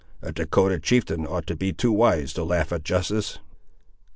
[0.23, 3.37] A Dahcotah chieftain ought to be too wise to laugh at justice."